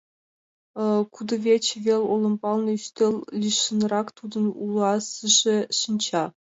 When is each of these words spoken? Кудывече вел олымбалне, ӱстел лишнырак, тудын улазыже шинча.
Кудывече 1.13 1.75
вел 1.85 2.03
олымбалне, 2.13 2.71
ӱстел 2.79 3.15
лишнырак, 3.41 4.07
тудын 4.17 4.45
улазыже 4.63 5.57
шинча. 5.79 6.23